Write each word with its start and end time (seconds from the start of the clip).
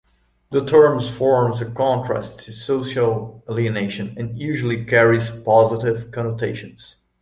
The 0.49 0.65
term 0.65 0.99
forms 0.99 1.61
a 1.61 1.65
contrast 1.69 2.39
to 2.45 2.51
social 2.51 3.43
alienation 3.47 4.15
and 4.17 4.35
usually 4.35 4.83
carries 4.83 5.29
positive 5.29 6.11
connotations. 6.11 6.95